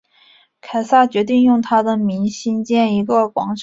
[0.61, 3.55] 凯撒决定要用他的名兴建一个广场。